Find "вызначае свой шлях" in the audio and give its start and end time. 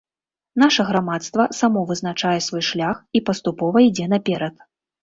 1.91-2.97